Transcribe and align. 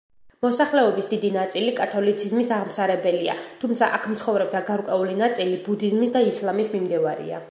მოსახლეობის 0.43 1.07
დიდი 1.09 1.29
ნაწილი 1.35 1.73
კათოლიციზმის 1.79 2.49
აღმსარებელია, 2.57 3.35
თუმცა 3.65 3.91
აქ 3.99 4.09
მცხოვრებთა 4.15 4.63
გარკვეული 4.73 5.21
ნაწილი 5.23 5.63
ბუდიზმის 5.69 6.17
და 6.19 6.27
ისლამის 6.33 6.77
მიმდევარია. 6.77 7.47